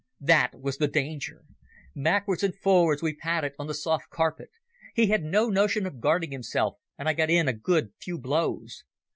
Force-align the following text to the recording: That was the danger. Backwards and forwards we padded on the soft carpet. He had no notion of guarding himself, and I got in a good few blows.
That 0.21 0.59
was 0.59 0.77
the 0.79 0.87
danger. 0.87 1.43
Backwards 1.95 2.41
and 2.41 2.55
forwards 2.55 3.03
we 3.03 3.13
padded 3.15 3.53
on 3.59 3.67
the 3.67 3.75
soft 3.75 4.09
carpet. 4.09 4.49
He 4.95 5.09
had 5.11 5.21
no 5.21 5.49
notion 5.49 5.85
of 5.85 6.01
guarding 6.01 6.31
himself, 6.31 6.77
and 6.97 7.07
I 7.07 7.13
got 7.13 7.29
in 7.29 7.47
a 7.47 7.53
good 7.53 7.93
few 7.99 8.17
blows. 8.17 8.83